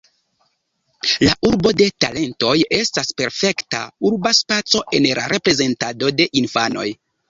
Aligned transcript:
La 1.27 1.35
urbo 1.49 1.73
de 1.83 1.87
talentoj 2.07 2.55
estas 2.79 3.15
perfekta 3.21 3.85
urba 4.13 4.35
spaco 4.43 4.85
en 5.03 5.11
la 5.17 5.31
reprezentado 5.39 6.15
de 6.21 6.33
infanoj. 6.47 6.93